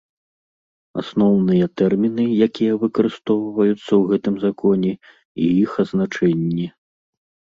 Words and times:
Асноўныя 1.01 1.65
тэрмiны, 1.81 2.23
якiя 2.45 2.77
выкарыстоўваюцца 2.83 3.77
ў 3.79 4.01
гэтым 4.13 4.35
Законе, 4.45 4.93
i 5.43 5.51
iх 5.67 5.71
азначэннi. 5.83 6.67